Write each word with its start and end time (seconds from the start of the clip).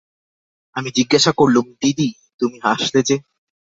আমি 0.75 0.89
জিজ্ঞাসা 0.97 1.31
করলুম, 1.31 1.65
দিদি, 1.81 2.09
তুমি 2.41 2.57
হাসলে 2.65 2.99
যে? 3.01 3.15